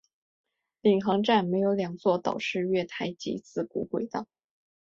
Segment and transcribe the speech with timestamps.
[0.81, 4.25] 领航站设有两座岛式月台及四股轨道。